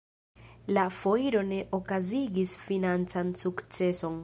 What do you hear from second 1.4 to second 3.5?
ne okazigis financan